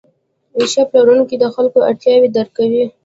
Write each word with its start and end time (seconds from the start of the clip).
ښه 0.71 0.83
پلورونکی 0.91 1.35
د 1.39 1.45
خلکو 1.55 1.77
اړتیاوې 1.89 2.29
درک 2.35 2.51
کوي. 2.57 2.85